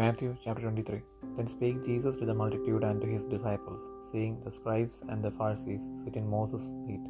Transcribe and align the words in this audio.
Matthew 0.00 0.30
chapter 0.44 0.62
23 0.64 1.00
Then 1.36 1.46
spake 1.52 1.78
Jesus 1.86 2.16
to 2.16 2.26
the 2.28 2.34
multitude 2.40 2.82
and 2.88 3.00
to 3.02 3.06
his 3.12 3.22
disciples, 3.34 3.82
saying, 4.08 4.32
The 4.44 4.50
scribes 4.56 4.96
and 5.08 5.22
the 5.24 5.30
Pharisees 5.36 5.84
sit 6.00 6.16
in 6.20 6.26
Moses' 6.34 6.66
seat. 6.82 7.04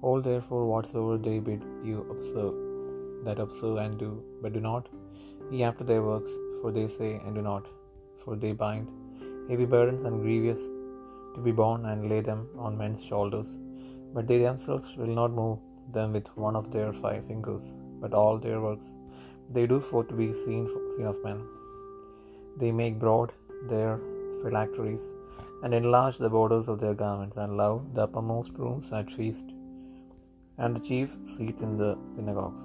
All 0.00 0.22
therefore 0.28 0.62
whatsoever 0.70 1.16
they 1.26 1.38
bid 1.48 1.62
you 1.88 1.98
observe, 2.14 2.54
that 3.26 3.42
observe 3.44 3.76
and 3.84 3.98
do, 4.04 4.10
but 4.40 4.54
do 4.54 4.62
not 4.68 4.86
ye 5.50 5.64
after 5.68 5.84
their 5.90 6.04
works, 6.10 6.32
for 6.60 6.70
they 6.76 6.86
say 6.96 7.10
and 7.24 7.34
do 7.38 7.42
not, 7.50 7.66
for 8.22 8.36
they 8.44 8.52
bind 8.64 8.88
heavy 9.50 9.66
burdens 9.74 10.04
and 10.04 10.22
grievous 10.24 10.62
to 11.34 11.42
be 11.48 11.54
borne 11.60 11.84
and 11.90 12.08
lay 12.12 12.22
them 12.30 12.42
on 12.66 12.80
men's 12.82 13.02
shoulders, 13.10 13.50
but 14.14 14.26
they 14.30 14.38
themselves 14.46 14.88
will 15.00 15.14
not 15.20 15.40
move 15.42 15.58
them 15.98 16.14
with 16.18 16.30
one 16.46 16.56
of 16.62 16.72
their 16.76 16.92
five 17.04 17.22
fingers, 17.32 17.66
but 18.04 18.14
all 18.22 18.38
their 18.46 18.62
works 18.68 18.88
they 19.56 19.66
do 19.74 19.78
for 19.90 20.02
to 20.04 20.16
be 20.22 20.30
seen, 20.44 20.64
seen 20.96 21.08
of 21.12 21.20
men. 21.28 21.42
They 22.60 22.72
make 22.80 22.98
broad 23.04 23.30
their 23.72 23.92
phylacteries, 24.40 25.06
and 25.62 25.72
enlarge 25.80 26.16
the 26.18 26.32
borders 26.36 26.66
of 26.72 26.78
their 26.82 26.96
garments, 27.04 27.36
and 27.42 27.60
love 27.62 27.78
the 27.94 28.02
uppermost 28.06 28.52
rooms 28.62 28.88
at 28.98 29.10
feast, 29.18 29.46
and 30.58 30.76
the 30.76 30.84
chief 30.88 31.16
seats 31.34 31.62
in 31.66 31.72
the 31.82 31.92
synagogues, 32.16 32.64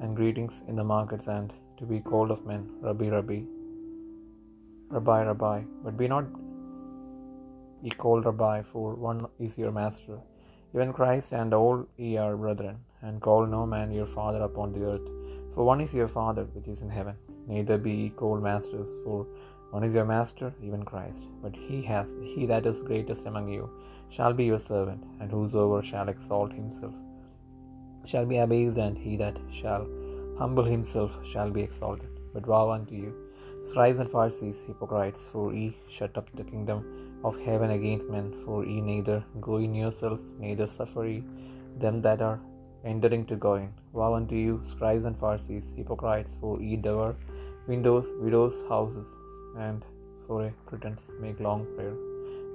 and 0.00 0.18
greetings 0.20 0.56
in 0.68 0.76
the 0.80 0.88
markets, 0.96 1.28
and 1.36 1.52
to 1.78 1.86
be 1.92 2.00
called 2.10 2.32
of 2.34 2.42
men, 2.50 2.64
Rabbi, 2.86 3.08
Rabbi, 3.16 3.40
Rabbi, 4.96 5.20
Rabbi. 5.30 5.58
But 5.84 5.96
be 6.02 6.08
not 6.14 6.26
ye 7.84 7.90
called 8.02 8.24
Rabbi, 8.30 8.56
for 8.72 8.88
one 9.10 9.20
is 9.46 9.54
your 9.62 9.72
master, 9.80 10.18
even 10.74 10.92
Christ, 10.98 11.32
and 11.40 11.52
all 11.60 11.76
ye 11.96 12.12
are 12.26 12.36
brethren. 12.44 12.78
And 13.06 13.20
call 13.26 13.46
no 13.46 13.64
man 13.72 13.90
your 13.98 14.10
father 14.18 14.42
upon 14.42 14.72
the 14.76 14.84
earth, 14.92 15.08
for 15.54 15.64
one 15.64 15.80
is 15.80 15.92
your 15.94 16.08
Father 16.08 16.44
which 16.54 16.68
is 16.72 16.80
in 16.82 16.90
heaven. 16.90 17.16
Neither 17.48 17.78
be 17.88 17.92
ye 18.02 18.08
called 18.22 18.42
masters, 18.42 18.90
for 19.04 19.26
one 19.70 19.84
is 19.88 19.94
your 19.98 20.08
master, 20.14 20.48
even 20.62 20.82
Christ. 20.92 21.22
But 21.42 21.54
he 21.66 21.82
has 21.90 22.14
he 22.22 22.46
that 22.52 22.66
is 22.72 22.88
greatest 22.90 23.26
among 23.30 23.48
you 23.56 23.68
shall 24.16 24.34
be 24.40 24.46
your 24.52 24.64
servant, 24.70 25.04
and 25.20 25.30
whosoever 25.30 25.80
shall 25.90 26.08
exalt 26.14 26.52
himself 26.52 26.94
shall 28.10 28.26
be 28.32 28.38
abased, 28.44 28.78
and 28.78 28.96
he 29.06 29.16
that 29.22 29.38
shall 29.60 29.86
humble 30.38 30.68
himself 30.74 31.18
shall 31.32 31.50
be 31.56 31.62
exalted. 31.68 32.12
But 32.34 32.46
woe 32.52 32.70
unto 32.76 32.94
you, 32.94 33.12
scribes 33.70 33.98
and 34.02 34.10
Pharisees, 34.14 34.62
hypocrites, 34.68 35.24
for 35.32 35.46
ye 35.58 35.66
shut 35.96 36.16
up 36.20 36.28
the 36.40 36.44
kingdom 36.52 36.80
of 37.28 37.40
heaven 37.48 37.70
against 37.78 38.08
men, 38.16 38.28
for 38.44 38.58
ye 38.64 38.80
neither 38.80 39.18
go 39.48 39.56
in 39.66 39.74
yourselves, 39.74 40.24
neither 40.44 40.66
suffer 40.66 41.04
ye 41.12 41.18
them 41.84 42.00
that 42.06 42.22
are 42.28 42.40
entering 42.84 43.24
to 43.26 43.36
go 43.36 43.54
in. 43.54 43.72
Woe 43.92 44.14
unto 44.14 44.34
you, 44.34 44.60
scribes 44.62 45.04
and 45.04 45.18
Pharisees, 45.18 45.74
hypocrites, 45.76 46.36
for 46.40 46.60
ye 46.60 46.76
devour 46.76 47.16
windows, 47.66 48.10
widows' 48.20 48.64
houses, 48.68 49.08
and 49.56 49.84
for 50.26 50.44
a 50.46 50.52
pretense 50.66 51.08
make 51.20 51.40
long 51.40 51.66
prayer. 51.74 51.96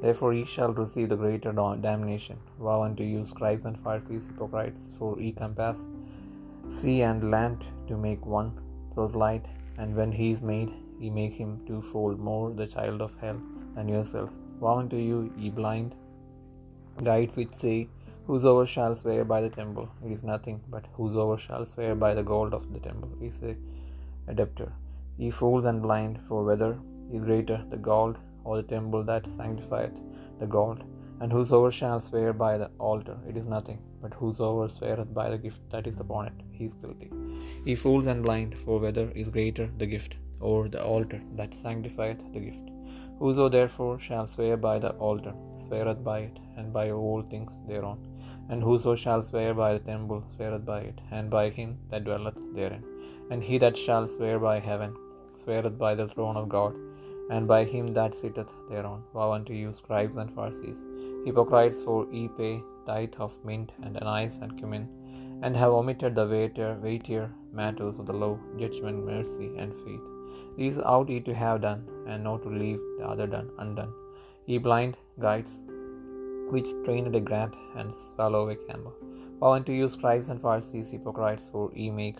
Therefore 0.02 0.34
ye 0.34 0.46
shall 0.46 0.74
receive 0.74 1.10
the 1.10 1.16
greater 1.16 1.52
damnation. 1.52 2.38
Woe 2.60 2.84
unto 2.84 3.04
you, 3.04 3.24
scribes 3.26 3.66
and 3.66 3.80
Pharisees, 3.80 4.28
hypocrites, 4.28 4.90
for 4.98 5.20
ye 5.20 5.32
compass 5.32 5.88
sea 6.68 7.02
and 7.04 7.30
land 7.30 7.66
to 7.88 7.98
make 7.98 8.26
one 8.26 8.52
proselyte, 8.94 9.46
and 9.78 9.96
when 9.96 10.12
he 10.12 10.32
is 10.32 10.42
made, 10.42 10.72
ye 11.00 11.10
make 11.10 11.34
him 11.34 11.60
twofold 11.68 12.20
more 12.20 12.52
the 12.52 12.68
child 12.68 13.02
of 13.02 13.14
hell 13.20 13.40
than 13.76 13.90
yourselves. 13.90 14.36
Woe 14.60 14.78
unto 14.80 14.96
you, 14.96 15.34
ye 15.38 15.50
blind 15.50 15.96
guides 17.04 17.36
which 17.36 17.54
say, 17.54 17.90
Whosoever 18.26 18.66
shall 18.66 18.96
swear 18.96 19.26
by 19.26 19.42
the 19.42 19.50
temple, 19.50 19.90
it 20.06 20.12
is 20.12 20.24
nothing, 20.24 20.62
but 20.70 20.86
whosoever 20.94 21.38
shall 21.38 21.66
swear 21.66 21.94
by 21.94 22.14
the 22.14 22.24
gold 22.24 22.54
of 22.54 22.72
the 22.72 22.80
temple 22.80 23.10
is 23.22 23.42
a, 23.44 23.56
a 24.30 24.34
debtor. 24.34 24.72
Ye 25.18 25.30
fools 25.30 25.66
and 25.66 25.82
blind, 25.82 26.22
for 26.24 26.46
whether 26.46 26.80
is 27.12 27.26
greater, 27.26 27.66
the 27.70 27.78
gold 27.78 28.18
or 28.46 28.56
the 28.58 28.64
temple 28.64 29.04
that 29.04 29.30
sanctifieth 29.30 29.98
the 30.40 30.48
gold? 30.48 30.84
And 31.20 31.32
whosoever 31.34 31.70
shall 31.70 32.00
swear 32.00 32.32
by 32.32 32.58
the 32.58 32.72
altar, 32.80 33.18
it 33.28 33.36
is 33.36 33.46
nothing, 33.46 33.80
but 34.02 34.14
whosoever 34.14 34.70
sweareth 34.70 35.14
by 35.14 35.30
the 35.30 35.38
gift 35.38 35.60
that 35.72 35.86
is 35.86 36.00
upon 36.00 36.28
it, 36.28 36.34
he 36.52 36.64
is 36.64 36.74
guilty. 36.76 37.12
Ye 37.66 37.76
fools 37.76 38.08
and 38.08 38.24
blind, 38.24 38.58
for 38.64 38.80
whether 38.80 39.12
is 39.12 39.30
greater, 39.30 39.70
the 39.78 39.86
gift 39.86 40.16
or 40.40 40.70
the 40.70 40.84
altar 40.84 41.22
that 41.36 41.54
sanctifieth 41.54 42.22
the 42.34 42.40
gift? 42.40 42.70
Whoso 43.20 43.50
therefore 43.50 44.00
shall 44.00 44.28
swear 44.28 44.56
by 44.58 44.80
the 44.80 44.92
altar, 44.92 45.34
sweareth 45.68 46.04
by 46.04 46.20
it, 46.20 46.40
and 46.58 46.72
by 46.78 46.86
all 46.92 47.22
things 47.34 47.54
thereon. 47.68 48.00
And 48.50 48.62
whoso 48.62 48.94
shall 49.04 49.24
swear 49.30 49.54
by 49.54 49.70
the 49.74 49.84
temple 49.92 50.24
sweareth 50.36 50.66
by 50.74 50.82
it, 50.92 51.00
and 51.12 51.30
by 51.38 51.46
him 51.60 51.72
that 51.90 52.06
dwelleth 52.08 52.40
therein. 52.58 52.84
And 53.32 53.42
he 53.48 53.58
that 53.64 53.78
shall 53.86 54.06
swear 54.16 54.38
by 54.48 54.58
heaven 54.70 54.94
sweareth 55.44 55.78
by 55.86 55.94
the 56.00 56.08
throne 56.14 56.38
of 56.42 56.50
God, 56.58 56.74
and 57.34 57.48
by 57.54 57.62
him 57.74 57.88
that 57.98 58.16
sitteth 58.20 58.52
thereon. 58.70 59.00
Woe 59.14 59.32
unto 59.38 59.54
you, 59.62 59.70
scribes 59.74 60.18
and 60.22 60.34
Pharisees, 60.38 60.82
hypocrites, 61.26 61.80
for 61.86 62.00
ye 62.16 62.24
pay 62.40 62.56
tithe 62.88 63.18
of 63.26 63.34
mint 63.50 63.72
and 63.84 63.96
anise 64.02 64.38
and 64.44 64.58
cumin, 64.60 64.86
and 65.44 65.56
have 65.62 65.74
omitted 65.80 66.16
the 66.16 66.28
weightier, 66.34 66.72
weightier 66.86 67.26
matters 67.60 67.96
of 68.00 68.06
the 68.10 68.18
law, 68.24 68.36
judgment, 68.62 69.00
mercy, 69.14 69.50
and 69.62 69.74
faith. 69.84 70.06
These 70.58 70.80
ought 70.92 71.10
ye 71.14 71.20
to 71.28 71.36
have 71.44 71.62
done, 71.68 71.82
and 72.10 72.24
not 72.30 72.42
to 72.44 72.50
leave 72.64 72.82
the 72.98 73.06
other 73.12 73.28
done 73.36 73.50
undone. 73.64 73.94
Ye 74.50 74.58
blind 74.68 74.96
guides, 75.26 75.54
which 76.50 76.68
strained 76.68 77.16
a 77.16 77.20
grat 77.20 77.54
and 77.76 77.94
swallow 77.96 78.50
a 78.50 78.56
camel. 78.56 78.94
Woe 79.40 79.54
unto 79.54 79.72
you, 79.72 79.88
scribes 79.88 80.30
and 80.30 80.42
Pharisees, 80.42 80.90
hypocrites, 80.90 81.50
for 81.52 81.72
ye 81.74 81.90
make 81.90 82.18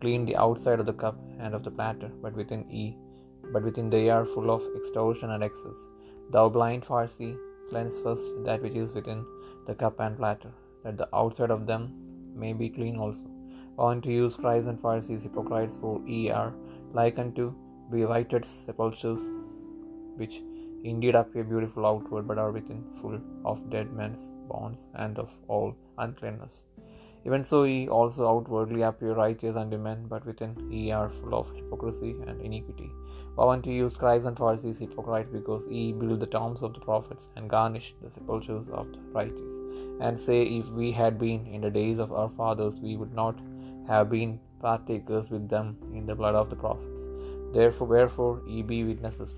clean 0.00 0.24
the 0.24 0.36
outside 0.36 0.80
of 0.80 0.86
the 0.86 0.92
cup 0.92 1.16
and 1.38 1.54
of 1.54 1.62
the 1.62 1.70
platter, 1.70 2.10
but 2.22 2.34
within 2.34 2.64
ye, 2.70 2.96
but 3.52 3.62
within 3.62 3.90
they 3.90 4.08
are 4.10 4.24
full 4.24 4.50
of 4.50 4.62
extortion 4.76 5.30
and 5.30 5.42
excess. 5.42 5.76
Thou 6.30 6.48
blind 6.48 6.84
Pharisee, 6.84 7.36
cleanse 7.70 7.98
first 8.00 8.26
that 8.44 8.62
which 8.62 8.74
is 8.74 8.92
within 8.92 9.24
the 9.66 9.74
cup 9.74 10.00
and 10.00 10.16
platter, 10.16 10.52
that 10.84 10.96
the 10.96 11.08
outside 11.14 11.50
of 11.50 11.66
them 11.66 11.92
may 12.34 12.52
be 12.52 12.68
clean 12.68 12.96
also. 12.96 13.24
Unto 13.78 14.10
you, 14.10 14.28
scribes 14.28 14.66
and 14.66 14.80
Pharisees, 14.80 15.22
hypocrites, 15.22 15.76
for 15.80 16.00
ye 16.06 16.30
are 16.30 16.52
like 16.92 17.18
unto 17.18 17.52
be 17.90 18.04
whited 18.04 18.44
sepulchres, 18.44 19.22
which 20.16 20.42
indeed 20.84 21.14
appear 21.14 21.44
beautiful 21.44 21.86
outward, 21.86 22.26
but 22.26 22.38
are 22.38 22.52
within 22.52 22.84
full 23.00 23.20
of 23.44 23.70
dead 23.70 23.92
men's 23.92 24.30
bones 24.48 24.86
and 24.94 25.18
of 25.18 25.30
all 25.48 25.74
uncleanness. 25.98 26.64
Even 27.26 27.44
so, 27.44 27.64
ye 27.64 27.86
also 27.88 28.26
outwardly 28.26 28.82
appear 28.82 29.14
righteous 29.14 29.54
unto 29.54 29.76
men, 29.76 30.06
but 30.08 30.24
within 30.24 30.56
ye 30.70 30.90
are 30.90 31.10
full 31.10 31.34
of 31.34 31.54
hypocrisy 31.54 32.16
and 32.26 32.40
iniquity. 32.40 32.90
Woe 33.36 33.50
unto 33.50 33.70
you, 33.70 33.88
scribes 33.88 34.24
and 34.24 34.36
Pharisees, 34.36 34.78
hypocrites, 34.78 35.30
because 35.30 35.66
ye 35.68 35.92
build 35.92 36.20
the 36.20 36.26
tombs 36.26 36.62
of 36.62 36.72
the 36.72 36.80
prophets, 36.80 37.28
and 37.36 37.50
garnish 37.50 37.94
the 38.02 38.10
sepulchres 38.10 38.68
of 38.72 38.90
the 38.92 38.98
righteous, 39.12 39.50
and 40.00 40.18
say, 40.18 40.42
If 40.44 40.70
we 40.70 40.90
had 40.90 41.18
been 41.18 41.46
in 41.46 41.60
the 41.60 41.70
days 41.70 41.98
of 41.98 42.12
our 42.12 42.30
fathers, 42.30 42.74
we 42.80 42.96
would 42.96 43.14
not 43.14 43.38
have 43.86 44.08
been 44.08 44.40
partakers 44.60 45.30
with 45.30 45.48
them 45.48 45.76
in 45.92 46.06
the 46.06 46.14
blood 46.14 46.34
of 46.34 46.48
the 46.48 46.56
prophets. 46.56 47.04
Therefore, 47.52 47.86
wherefore 47.86 48.42
ye 48.46 48.62
be 48.62 48.84
witnesses 48.84 49.36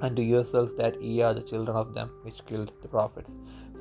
unto 0.00 0.22
yourselves 0.22 0.74
that 0.74 1.00
ye 1.02 1.22
are 1.22 1.34
the 1.34 1.42
children 1.42 1.76
of 1.76 1.94
them 1.94 2.10
which 2.22 2.44
killed 2.46 2.72
the 2.82 2.88
prophets. 2.88 3.32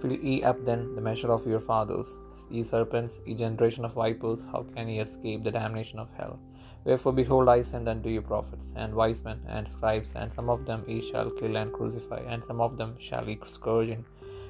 Fill 0.02 0.12
ye 0.12 0.44
up 0.44 0.64
then 0.66 0.96
the 0.96 1.02
measure 1.02 1.32
of 1.32 1.48
your 1.48 1.60
fathers. 1.60 2.18
Ye 2.50 2.64
serpents, 2.64 3.20
ye 3.26 3.34
generation 3.34 3.86
of 3.86 3.94
vipers, 3.94 4.46
how 4.52 4.66
can 4.76 4.90
ye 4.90 5.00
escape 5.00 5.44
the 5.44 5.52
damnation 5.52 6.00
of 6.00 6.10
hell? 6.18 6.40
Wherefore, 6.84 7.14
behold, 7.14 7.50
I 7.50 7.62
send 7.62 7.88
unto 7.88 8.10
you 8.10 8.22
prophets, 8.22 8.74
and 8.76 8.94
wise 8.94 9.24
men, 9.24 9.40
and 9.48 9.70
scribes, 9.70 10.16
and 10.16 10.32
some 10.32 10.50
of 10.50 10.66
them 10.66 10.84
ye 10.88 11.02
shall 11.02 11.30
kill 11.32 11.56
and 11.56 11.72
crucify, 11.72 12.22
and 12.28 12.44
some 12.44 12.60
of 12.60 12.78
them 12.78 12.96
shall 13.00 13.28
ye 13.28 13.40
scourge 13.46 13.90
in 13.90 14.04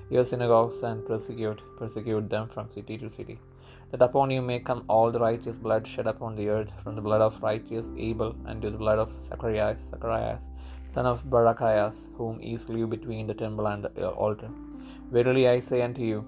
your 0.10 0.26
synagogues, 0.26 0.82
and 0.82 1.06
persecute, 1.06 1.62
persecute 1.78 2.30
them 2.30 2.50
from 2.50 2.70
city 2.72 2.98
to 2.98 3.12
city 3.12 3.40
that 3.94 4.02
upon 4.02 4.32
you 4.32 4.42
may 4.42 4.60
come 4.60 4.84
all 4.90 5.12
the 5.12 5.20
righteous 5.20 5.56
blood 5.56 5.88
shed 5.88 6.08
upon 6.08 6.36
the 6.36 6.50
earth, 6.50 6.70
from 6.84 6.96
the 6.96 7.02
blood 7.02 7.22
of 7.22 7.40
righteous 7.44 7.86
Abel 7.96 8.36
unto 8.48 8.72
the 8.72 8.78
blood 8.78 8.98
of 8.98 9.12
Zacharias, 9.24 9.82
Zacharias, 9.92 10.50
son 10.94 11.08
of 11.12 11.24
Barachias, 11.34 11.98
whom 12.18 12.42
ye 12.48 12.56
slew 12.64 12.86
between 12.96 13.26
the 13.28 13.38
temple 13.44 13.68
and 13.72 13.84
the 13.86 13.92
uh, 14.08 14.12
altar. 14.26 14.50
Verily 15.16 15.46
I 15.54 15.60
say 15.68 15.82
unto 15.88 16.04
you, 16.12 16.20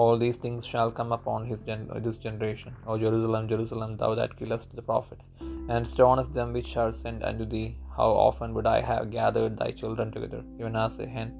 all 0.00 0.16
these 0.22 0.38
things 0.44 0.64
shall 0.70 0.90
come 0.98 1.12
upon 1.16 1.44
his 1.50 1.60
gen- 1.68 1.90
this 2.06 2.16
generation. 2.16 2.72
O 2.86 2.96
Jerusalem, 3.04 3.48
Jerusalem, 3.52 3.96
thou 4.00 4.10
that 4.20 4.36
killest 4.40 4.74
the 4.78 4.86
prophets, 4.90 5.26
and 5.74 5.86
stonest 5.94 6.32
them 6.32 6.52
which 6.58 6.76
are 6.82 6.92
sent 6.92 7.22
unto 7.30 7.46
thee, 7.54 7.68
how 7.96 8.10
often 8.26 8.54
would 8.54 8.68
I 8.76 8.80
have 8.90 9.10
gathered 9.10 9.58
thy 9.58 9.70
children 9.80 10.10
together, 10.16 10.42
even 10.60 10.76
as 10.76 10.98
a 10.98 11.08
hen 11.16 11.30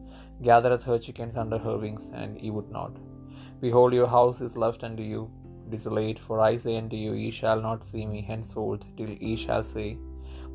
gathereth 0.49 0.85
her 0.91 0.99
chickens 0.99 1.37
under 1.37 1.59
her 1.67 1.77
wings, 1.85 2.11
and 2.13 2.41
ye 2.45 2.51
would 2.57 2.71
not. 2.79 2.93
Behold, 3.61 3.93
your 4.01 4.11
house 4.19 4.41
is 4.49 4.63
left 4.65 4.83
unto 4.89 5.05
you 5.13 5.23
desolate, 5.71 6.19
for 6.27 6.37
I 6.41 6.57
say 6.57 6.77
unto 6.83 6.97
you, 6.97 7.13
ye 7.23 7.31
shall 7.31 7.61
not 7.69 7.85
see 7.85 8.05
me 8.13 8.21
henceforth, 8.33 8.85
till 8.99 9.11
ye 9.27 9.37
shall 9.37 9.65
say, 9.73 9.89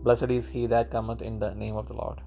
Blessed 0.04 0.32
is 0.32 0.50
he 0.50 0.66
that 0.66 0.92
cometh 0.92 1.22
in 1.22 1.40
the 1.40 1.54
name 1.56 1.78
of 1.78 1.88
the 1.88 1.94
Lord. 1.94 2.20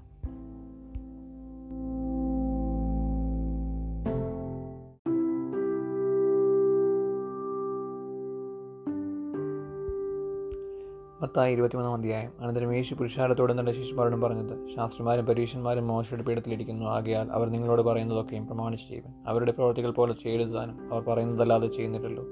Mathai 11.27 11.53
ഇരുപത്തിമൂന്നാം 11.53 11.93
അധ്യായം. 11.93 12.31
അനന്തരം 12.39 12.73
യേശു 12.73 12.93
പുരുഷാരത്തോടെ 12.93 13.59
തന്റെ 13.59 13.71
ശിശുമാരോടും 13.71 14.21
പറഞ്ഞത് 14.21 14.75
ശാസ്ത്രിമാരും 14.75 15.25
പരീക്ഷന്മാരും 15.25 15.87
മോശയുടെ 15.87 16.23
പീഠത്തിലിരിക്കുന്നു. 16.23 16.85
ആകയാൽ 16.85 17.31
അവർ 17.31 17.49
നിങ്ങളോട് 17.49 17.81
പറയുന്നതൊക്കെയും 17.81 18.47
പ്രമാണിച്ച് 18.47 18.87
ചെയ്യും 18.87 19.03
അവരുടെ 19.27 19.51
പ്രവർത്തികൾ 19.51 19.91
പോലെ 19.91 20.13
ചെയ്തുതാനും 20.23 20.93
അവർ 20.93 21.03
പറയുന്നതല്ലാതെ 21.03 21.67
ചെയ്യുന്നില്ലല്ലോ. 21.67 22.23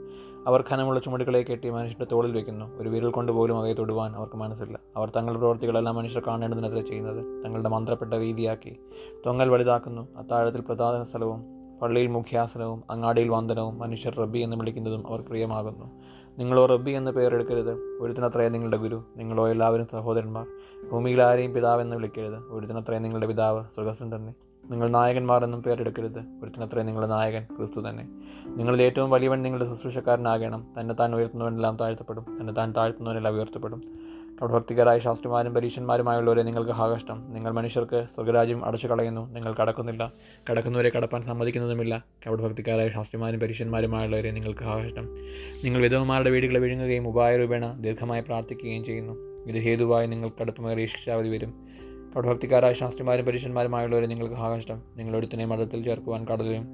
അവർ 0.48 0.64
ഖനമുള്ള 0.72 1.00
ചുമടുകളെ 1.00 1.42
കെട്ടി 1.42 1.70
മനുഷ്യരുടെ 1.70 2.08
തോളിൽ 2.12 2.32
വെക്കുന്നു. 2.32 2.78
ഒരു 2.78 2.90
വിരൽ 2.90 3.10
കൊണ്ടുപോലും 3.10 3.58
അവയെ 3.58 3.74
തൊടുവാൻ 3.74 4.16
അവർക്ക് 4.16 4.36
മനസ്സില്ല. 4.36 4.80
അവർ 4.98 5.10
തങ്ങളുടെ 5.10 5.40
പ്രവർത്തികളെല്ലാം 5.40 5.96
മനുഷ്യർ 5.96 6.24
കാണേണ്ടതിനെതിരെ 6.28 6.82
ചെയ്യുന്നത് 6.82 7.46
തങ്ങളുടെ 7.46 7.70
മന്ത്രപ്പെട്ട 7.70 8.14
രീതിയാക്കി. 8.14 8.78
തൊങ്ങൽ 9.26 9.50
വലുതാക്കുന്നു. 9.50 10.08
അത്താഴത്തിൽ 10.18 10.62
പ്രധാന 10.62 11.04
സ്ഥലവും 11.04 11.44
പള്ളിയിൽ 11.82 12.08
മുഖ്യാസനവും 12.08 12.84
അങ്ങാടിയിൽ 12.90 13.30
വന്ദനവും 13.30 13.80
മനുഷ്യർ 13.80 14.16
റബ്ബി 14.16 14.40
എന്ന് 14.40 14.58
വിളിക്കുന്നതും 14.58 15.08
അവർ 15.08 15.22
പ്രിയമാകുന്നു. 15.22 15.86
നിങ്ങളോ 16.40 16.66
റബ്ബി 16.66 16.92
എന്ന് 16.92 17.12
പേരെടുക്കരുത്. 17.12 17.74
ഒരുത്തിനത്രേ 18.02 18.50
നിങ്ങളുടെ 18.50 18.78
ഗുരു. 18.78 19.04
നിങ്ങളോ 19.18 19.50
എല്ലാവരും 19.50 19.86
സഹോദരന്മാർ. 19.86 20.48
ഭൂമിയിൽ 20.92 21.22
ആരെയും 21.22 21.54
പിതാവെന്ന് 21.54 21.96
വിളിക്കരുത്. 21.96 22.36
ഒരുത്തിനത്രേ 22.36 22.98
നിങ്ങളുടെ 22.98 23.28
പിതാവ് 23.28 23.64
സുഖസൻ 23.64 24.16
തന്നെ. 24.16 24.34
നിങ്ങൾ 24.72 24.88
നായകന്മാർ 24.90 25.44
എന്നും 25.44 25.64
പേരെടുക്കരുത്. 25.64 26.20
ഒരുത്തിനത്രേ 26.44 26.84
നിങ്ങളുടെ 26.84 27.08
നായകൻ 27.08 27.44
ക്രിസ്തു 27.58 27.90
തന്നെ. 27.90 28.10
നിങ്ങളിൽ 28.48 28.82
ഏറ്റവും 28.82 29.10
വലിയവൻ 29.10 29.42
നിങ്ങളുടെ 29.42 29.70
ശുശ്രൂഷക്കാരനാകണം. 29.70 30.68
തന്നെ 30.80 30.96
താൻ 30.96 31.16
ഉയർത്തുന്നവനെല്ലാം 31.16 31.78
താഴ്ത്തപ്പെടും. 31.78 32.26
തന്നെ 32.42 32.54
താൻ 32.54 32.74
താഴ്ത്തുന്നവനെല്ലാം 32.78 33.36
ഉയർത്തപ്പെടും. 33.36 33.82
ഭക്തികരായ 34.42 35.00
ശാസ്ത്രിമാരും 35.00 35.54
പരീക്ഷന്മാരുമായുള്ളവരെ 35.54 36.44
നിങ്ങൾക്ക് 36.44 36.72
ഹാകഷ്ടം 36.72 37.34
നിങ്ങൾ 37.34 37.52
മനുഷ്യർക്ക് 37.52 38.06
സ്വർഗരാജ്യം 38.16 38.66
അടച്ചു 38.66 38.88
കളയുന്നു 38.88 39.34
നിങ്ങൾ 39.34 39.54
കടക്കുന്നില്ല. 39.54 40.14
കടക്കുന്നവരെ 40.52 40.92
കടപ്പാൻ 40.98 41.22
സമ്മതിക്കുന്നതുമില്ല. 41.22 42.06
കപടഭക്തിക്കാരായ 42.28 42.90
ശാസ്ത്രിമാരും 42.90 43.40
പരീക്ഷന്മാരുമായുള്ളവരെ 43.40 44.32
നിങ്ങൾക്ക് 44.32 44.64
ഹാകഷ്ടം 44.64 45.10
നിങ്ങൾ 45.64 45.82
വിധവന്മാരുടെ 45.82 46.30
വീടുകളെ 46.30 46.60
വിഴുങ്ങുകയും 46.60 47.08
ഉപായരൂപേണ 47.08 47.66
ദീർഘമായി 47.72 48.22
പ്രാർത്ഥിക്കുകയും 48.22 48.84
ചെയ്യുന്നു. 48.84 49.14
ഇത് 49.48 49.56
ഹേതുവായി 49.56 50.08
നിങ്ങൾ 50.08 50.30
കടുപ്പമേറിയ 50.42 50.86
ശിക്ഷാവധി 50.86 51.30
വരും. 51.30 51.54
കപടഭക്തിക്കാരായ 52.16 52.74
ശാസ്ത്രിമാരും 52.74 53.26
പരീക്ഷന്മാരുമായുള്ളവരെ 53.26 54.06
നിങ്ങൾക്ക് 54.06 54.36
ഹാകഷ്ടം 54.36 54.82
നിങ്ങളൊരുത്തിനെ 54.98 55.46
മതത്തിൽ 55.46 55.84
ചേർക്കുവാൻ 55.84 56.26
കടലും 56.26 56.68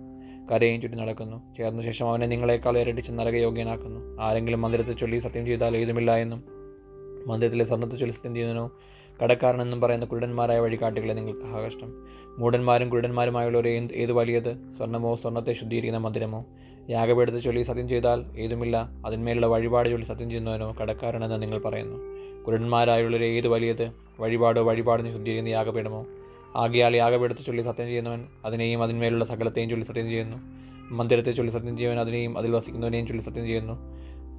കരയും 0.51 0.81
ചുറ്റി 0.81 0.95
നടക്കുന്നു. 0.95 1.55
ചേർന്ന 1.57 1.81
ശേഷം 1.81 2.09
അവനെ 2.09 2.27
നിങ്ങളെക്കാൾ 2.27 2.77
ഇരട്ടിച്ച് 2.77 3.11
നരകയോഗ്യനാക്കുന്നു. 3.11 4.21
ആരെങ്കിലും 4.21 4.61
മന്ദിരത്തെ 4.61 4.93
ചൊല്ലി 4.93 5.19
സത്യം 5.19 5.45
ചെയ്താൽ 5.45 5.77
ഏതുമില്ല 5.77 6.15
എന്നും 6.15 6.60
മന്ദിരത്തിലെ 7.27 7.63
സ്വർണത്തെ 7.63 7.95
ചൊല്ലി 7.95 8.13
സത്യം 8.13 8.35
ചെയ്യുന്നതിനോ 8.35 8.71
കടക്കാരനെന്നും 9.23 9.81
പറയുന്ന 9.81 10.05
കുരുടന്മാരായ 10.05 10.59
വഴികാട്ടികളെ 10.59 11.13
നിങ്ങൾക്ക് 11.13 11.45
ആകഷ്ടം 11.45 12.05
മൂടന്മാരും 12.37 12.89
കുരുടന്മാരുമായുള്ളവർ 12.89 13.67
ഏത് 13.67 13.93
ഏത് 13.93 14.11
വലിയത്? 14.11 14.53
സ്വർണമോ 14.77 15.15
സ്വർണത്തെ 15.15 15.53
ശുദ്ധീകരിക്കുന്ന 15.53 15.97
മന്ദിരമോ? 15.97 16.45
യാഗപീഠത്തെ 16.89 17.39
ചൊല്ലി 17.39 17.63
സത്യം 17.63 17.89
ചെയ്താൽ 17.89 18.25
ഏതുമില്ല. 18.39 18.89
അതിന്മേലുള്ള 19.05 19.47
വഴിപാട് 19.47 19.89
ചൊല്ലി 19.89 20.05
സത്യം 20.05 20.29
ചെയ്യുന്നവനോ 20.29 20.75
കടക്കാരനെന്ന് 20.81 21.41
നിങ്ങൾ 21.41 21.59
പറയുന്നു. 21.59 21.97
കുരുടന്മാരായുള്ളവർ 22.43 23.23
ഏത് 23.23 23.47
വലിയത്? 23.47 23.91
വഴിപാടോ 24.19 24.61
വഴിപാടിന് 24.61 25.07
ശുദ്ധീകരിക്കുന്ന 25.07 25.49
യാഗപീഠമോ? 25.49 26.05
ആകിയാൽ 26.55 26.95
യാഗപീഠത്തെ 26.95 27.43
ചൊല്ലി 27.43 27.61
സത്യം 27.61 27.87
ചെയ്യുന്നവൻ 27.87 28.25
അതിനെയും 28.45 28.83
അതിന്മേലുള്ള 28.83 29.25
സകലത്തെയും 29.25 29.69
ചൊല്ലി 29.69 29.85
സത്യം 29.85 30.09
ചെയ്യുന്നു. 30.09 30.37
മന്ദിരത്തെ 30.93 31.31
ചൊല്ലി 31.31 31.51
സത്യം 31.51 31.77
ചെയ്യുന്നവൻ 31.77 32.07
അതിനെയും 32.07 32.37
അതിൽ 32.37 32.51
വസിക്കുന്നവനെയും 32.51 33.07
ചൊല്ലി 33.07 33.23
സത്യം 33.23 33.45
ചെയ്യുന്നു. 33.45 33.73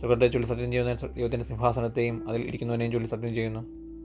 സുഖത്തെ 0.03 0.27
ചൊല്ലി 0.27 0.49
സത്യം 0.49 0.73
ചെയ്യുന്ന 0.73 0.95
ദൈവത്തിന്റെ 0.95 1.47
സിംഹാസനത്തെയും 1.47 2.29
അതിൽ 2.29 2.43
ഇരിക്കുന്നവനെയും 2.43 2.93
ചൊല്ലി 2.93 3.09
സത്യം 3.09 3.35
ചെയ്യുന്നു. 3.35 3.61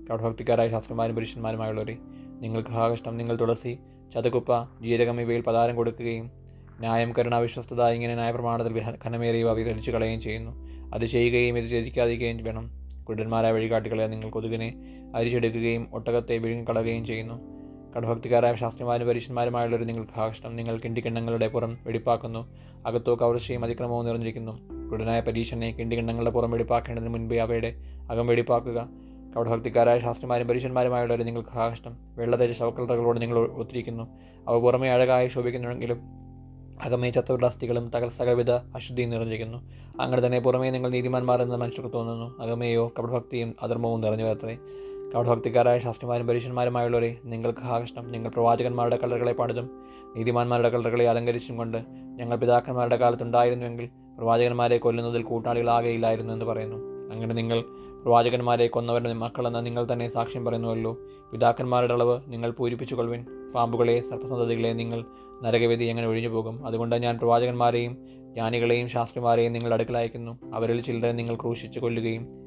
കൗഢഭക്തിക്കാരായ 0.09 0.69
ശാസ്ത്രന്മാരും 0.69 1.15
പുരുഷന്മാരുമായുള്ളവരെ 1.15 1.97
നിങ്ങൾക്ക് 2.41 2.69
ഹാകഷ്ടം 2.69 3.17
നിങ്ങൾ 3.17 3.35
തുളസി 3.35 3.79
ചതകുപ്പ 4.15 4.51
ജീരകം 4.81 5.21
ഇവയിൽ 5.21 5.41
പതാരം 5.41 5.75
കൊടുക്കുകയും 5.75 6.31
ന്യായം 6.79 7.13
കരുണ 7.19 7.35
വിശ്വസ്തത 7.37 7.87
ഇങ്ങനെ 7.87 8.15
ന്യായപ്രമാണത്തിൽ 8.15 8.73
ഘനമേറിയവ 9.05 9.51
വിതരിച്ചു 9.51 9.91
കളയുകയും 9.91 10.21
ചെയ്യുന്നു. 10.21 10.51
അത് 10.95 11.05
ചെയ്യുകയും 11.05 11.57
ഇത് 11.57 11.65
രചിക്കാതിരിക്കുകയും 11.65 12.43
വേണം. 12.43 12.67
കുടന്മാരായ 13.03 13.51
വഴികാട്ടികളെ 13.51 14.07
നിങ്ങൾ 14.07 14.29
കൊതുകിനെ 14.29 14.69
അരിച്ചെടുക്കുകയും 15.15 15.87
ഒട്ടകത്തെ 15.93 16.37
വിഴുങ്ങിക്കളയുകയും 16.37 17.05
ചെയ്യുന്നു. 17.05 17.56
കടഭക്തിക്കാരായ 17.95 18.55
ശാസ്ത്രിമാരും 18.55 19.07
പരീക്ഷന്മാരുമായുള്ളൊരു 19.07 19.83
നിങ്ങൾക്ക് 19.83 20.19
ആകർഷണം 20.19 20.55
നിങ്ങൾ 20.55 20.77
കിണ്ടിക്കിണ്ണങ്ങളുടെ 20.77 21.47
പുറം 21.47 21.75
വെടിപ്പാക്കുന്നു. 21.85 22.53
അകത്തോ 22.85 23.15
കവർച്ചയും 23.15 23.65
അതിക്രമവും 23.65 24.05
നിറഞ്ഞിരിക്കുന്നു. 24.05 24.87
കുടനായ 24.89 25.19
പരീക്ഷനെ 25.19 25.71
കിണ്ടികിണ്ണങ്ങളുടെ 25.71 26.31
പുറം 26.31 26.51
വെടിപ്പാക്കേണ്ടതിന് 26.51 27.09
മുൻപേ 27.09 27.37
അവയുടെ 27.37 27.75
അകം 28.11 28.27
വെടിപ്പാക്കുക. 28.27 28.89
കൗടഭക്തിക്കാരായ 29.35 29.99
ശാസ്ത്രിമാരും 29.99 30.47
പരീക്ഷന്മാരുമായുള്ളവർ 30.47 31.23
നിങ്ങൾക്ക് 31.23 31.57
ആകർഷണം. 31.57 31.97
വെള്ളതേജ 32.15 32.51
ശവക്കലറകളോട് 32.51 33.21
നിങ്ങൾ 33.21 33.39
ഒത്തിരിക്കുന്നു. 33.39 34.03
അവ 34.47 34.59
പുറമേ 34.59 34.89
അഴകായി 34.89 35.27
ശോഭിക്കുന്നുവെങ്കിലും 35.27 35.97
അകമേ 36.83 37.09
ചത്തവരുടെ 37.09 37.47
അസ്ഥികളും 37.47 37.89
തകൽ 37.89 38.09
സകലവിധ 38.09 38.51
അശുദ്ധിയും 38.51 39.09
നിറഞ്ഞിരിക്കുന്നു. 39.09 39.57
അങ്ങനെ 40.01 40.25
തന്നെ 40.25 40.39
പുറമേ 40.39 40.69
നിങ്ങൾ 40.69 40.89
നീതിമാന്മാർ 40.89 41.41
എന്ന് 41.41 41.55
മനുഷ്യർക്ക് 41.55 41.93
തോന്നുന്നു. 41.93 42.39
അകമേയോ 42.39 42.93
കപടഭക്തിയും 42.99 43.55
അധർമ്മവും 43.61 44.01
നിറഞ്ഞു 44.01 44.23
അത്രേ 44.23 44.57
കൗടഭക്തിക്കാരായ 45.13 45.79
ശാസ്ത്രിമാരും 45.79 46.27
പരീക്ഷന്മാരുമായുള്ളവരെ 46.27 47.17
നിങ്ങൾക്ക് 47.23 47.59
ആകർഷണം. 47.59 48.11
നിങ്ങൾ 48.11 48.29
പ്രവാചകന്മാരുടെ 48.29 48.99
കളറുകളെ 49.03 49.33
പണിതും 49.33 49.69
നീതിമാന്മാരുടെ 50.15 50.69
കളറുകളെ 50.69 51.09
അലങ്കരിച്ചും 51.09 51.57
കൊണ്ട് 51.57 51.77
ഞങ്ങൾ 52.17 52.35
പിതാക്കന്മാരുടെ 52.35 52.95
കാലത്തുണ്ടായിരുന്നുവെങ്കിൽ 52.95 53.89
പ്രവാചകന്മാരെ 54.17 54.77
കൊല്ലുന്നതിൽ 54.77 55.23
കൂട്ടാളികളാകെയില്ലായിരുന്നു 55.23 56.33
എന്ന് 56.33 56.45
പറയുന്നു. 56.45 56.75
അങ്ങനെ 57.13 57.35
നിങ്ങൾ 57.35 57.61
പ്രവാചകന്മാരെ 58.03 58.67
കൊന്നവരുടെ 58.67 59.13
മക്കളെന്ന് 59.13 59.65
നിങ്ങൾ 59.65 59.87
തന്നെ 59.93 60.09
സാക്ഷ്യം 60.09 60.45
പറയുന്നുവല്ലോ. 60.45 60.97
പിതാക്കന്മാരുടെ 61.31 61.93
അളവ് 61.93 62.21
നിങ്ങൾ 62.27 62.51
പൂരിപ്പിച്ചു 62.51 62.95
കൊള്ളുവിൻ 62.95 63.25
പാമ്പുകളെ 63.55 63.99
സർപ്പസന്തതികളെ 63.99 64.73
നിങ്ങൾ 64.73 65.05
നരകവിധി 65.43 65.83
എങ്ങനെ 65.83 66.07
ഒഴിഞ്ഞു 66.07 66.29
പോകും 66.29 66.67
അതുകൊണ്ട് 66.67 66.95
ഞാൻ 66.95 67.17
പ്രവാചകന്മാരെയും 67.17 67.97
ജ്ഞാനികളെയും 68.33 68.89
ശാസ്ത്രിമാരെയും 68.89 69.53
നിങ്ങൾ 69.53 69.73
അടുക്കളയക്കുന്നു 69.73 70.55
അവരിൽ 70.55 70.81
ചിലരെ 70.81 71.11
നിങ്ങൾ 71.11 71.35
ക്രൂശിച്ചു 71.35 71.79
കൊല്ലുകയും 71.79 72.46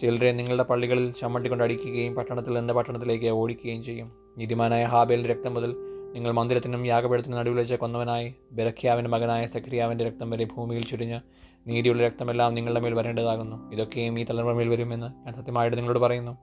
ചിലരെ 0.00 0.32
നിങ്ങളുടെ 0.32 0.62
പള്ളികളിൽ 0.62 1.12
ചമ്മട്ടി 1.12 1.48
കൊണ്ട് 1.48 1.64
അടിക്കുകയും 1.64 2.14
പട്ടണത്തിൽ 2.14 2.54
നിന്ന് 2.54 2.74
പട്ടണത്തിലേക്ക് 2.74 3.26
ഓടിക്കുകയും 3.26 3.82
ചെയ്യും. 3.82 4.12
നീതിമാനായ 4.38 4.84
ഹാബേലിന്റെ 4.84 5.32
രക്തം 5.32 5.54
മുതൽ 5.54 5.74
നിങ്ങൾ 6.12 6.32
മന്ദിരത്തിനും 6.32 6.86
യാഗപീഠത്തിനും 6.86 7.38
നടുവിൽ 7.38 7.58
വെച്ച 7.58 7.72
കൊന്നവനായി 7.72 8.34
ബെറഖ്യാവിന്റെ 8.52 9.10
മകനായ 9.10 9.46
സക്രിയാവിന്റെ 9.46 10.04
രക്തം 10.04 10.30
വരെ 10.30 10.44
ഭൂമിയിൽ 10.44 10.84
ചുരിഞ്ഞ് 10.84 11.20
നീതിയുള്ള 11.66 12.02
രക്തമെല്ലാം 12.02 12.54
നിങ്ങളുടെ 12.54 12.80
മേൽ 12.80 12.94
വരേണ്ടതാകുന്നു. 12.94 13.72
ഇതൊക്കെയും 13.72 14.20
ഈ 14.20 14.24
തലമുറ 14.24 14.52
മേൽ 14.52 14.68
വരുമെന്ന് 14.68 15.06
ഞാൻ 15.06 15.34
സത്യമായിട്ട് 15.34 15.76
നിങ്ങളോട് 15.76 15.98
പറയുന്നു. 15.98 16.38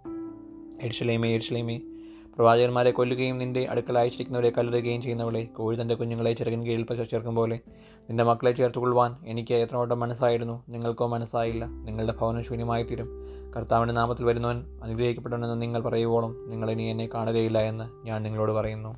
എരിശലേമേ 0.81 1.29
എരിശലേമേ. 1.29 1.81
പ്രവാചകന്മാരെ 2.37 2.91
കൊല്ലുകയും 2.91 3.37
നിന്റെ 3.37 3.67
അടുക്കൽ 3.69 3.97
അയച്ചിരിക്കുന്നവരെ 3.97 4.49
കല്ലെറുകയും 4.49 5.01
ചെയ്യുന്നവളെ 5.01 5.43
കോഴി 5.43 5.81
തന്റെ 5.81 5.95
കുഞ്ഞുങ്ങളെ 5.95 6.33
ചെറുകിൻ 6.33 6.65
കീഴിൽ 6.65 7.05
ചേർക്കും 7.11 7.35
പോലെ 7.35 7.59
നിന്റെ 8.09 8.23
മക്കളെ 8.23 8.51
ചേർത്തുകൊള്ളുവാൻ 8.51 9.15
എനിക്ക് 9.25 9.53
എത്രവട്ടം 9.53 9.99
മനസ്സായിരുന്നു? 9.99 10.63
നിങ്ങൾക്കോ 10.69 11.07
മനസ്സായില്ല. 11.07 11.65
നിങ്ങളുടെ 11.65 12.13
ഭവനം 12.21 12.43
ശൂന്യമായി 12.43 12.83
തീരും 12.83 13.09
കർത്താവിന്റെ 13.55 13.93
നാമത്തിൽ 13.93 14.25
വരുന്നവൻ 14.25 14.57
അനുഗ്രഹിക്കപ്പെടണമെന്ന് 14.83 15.61
നിങ്ങൾ 15.61 15.81
പറയുവോളം 15.81 16.35
നിങ്ങൾ 16.49 16.71
ഇനി 16.71 16.83
എന്നെ 16.83 17.09
കാണുകയില്ല 17.13 17.57
എന്ന് 17.61 18.07
ഞാൻ 18.07 18.23
നിങ്ങളോട് 18.23 18.51
പറയുന്നു. 18.51 18.91